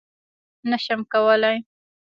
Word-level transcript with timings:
_نه 0.69 0.77
شم 0.85 0.99
کولای. 1.11 1.57